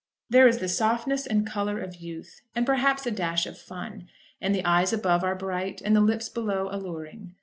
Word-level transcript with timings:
There 0.31 0.47
is 0.47 0.57
the 0.57 0.67
softness 0.67 1.27
and 1.27 1.45
colour 1.45 1.77
of 1.79 1.97
youth, 1.97 2.41
and 2.55 2.65
perhaps 2.65 3.05
a 3.05 3.11
dash 3.11 3.45
of 3.45 3.55
fun, 3.55 4.07
and 4.41 4.55
the 4.55 4.65
eyes 4.65 4.91
above 4.91 5.23
are 5.23 5.35
bright, 5.35 5.79
and 5.85 5.95
the 5.95 6.01
lips 6.01 6.27
below 6.27 6.69
alluring. 6.71 7.35